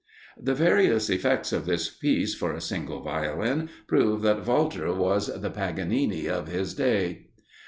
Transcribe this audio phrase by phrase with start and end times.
[0.41, 5.51] The various effects of this piece for a single Violin prove that Walther was the
[5.51, 7.27] Paganini of his day.